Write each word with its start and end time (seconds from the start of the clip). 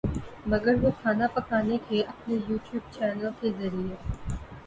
مگر 0.45 0.75
وہ 0.81 0.89
کھانا 1.01 1.27
پکانے 1.33 1.77
کے 1.87 2.01
اپنے 2.03 2.35
یو 2.47 2.57
ٹیوب 2.65 2.91
چینل 2.93 3.29
کے 3.41 3.51
ذریعے 3.59 3.95